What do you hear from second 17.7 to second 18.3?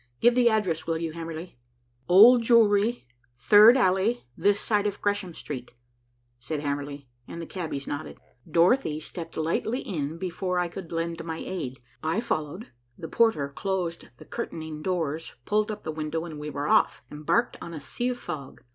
a sea of